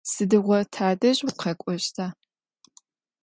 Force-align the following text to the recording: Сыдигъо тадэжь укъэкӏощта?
Сыдигъо 0.11 0.57
тадэжь 0.73 1.21
укъэкӏощта? 1.27 2.05